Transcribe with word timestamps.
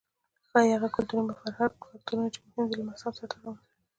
ښايي 0.49 0.71
هغه 0.75 0.87
کلتوري 0.95 1.25
فکټورونه 1.39 2.27
چې 2.33 2.39
مهم 2.45 2.63
دي 2.67 2.73
له 2.79 2.83
مذهب 2.89 3.11
سره 3.17 3.27
تړاو 3.31 3.53
نه 3.57 3.59
لري. 3.63 3.69